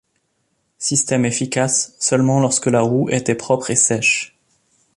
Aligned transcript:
Système 0.79 1.25
efficace 1.25 1.95
seulement 1.99 2.39
lorsque 2.39 2.65
la 2.65 2.81
roue 2.81 3.07
était 3.11 3.35
propre 3.35 3.69
et 3.69 3.75
sèche. 3.75 4.35